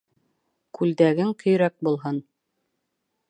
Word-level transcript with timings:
Күлдәгең 0.77 1.29
көйрәк 1.45 1.77
булһын 1.89 2.19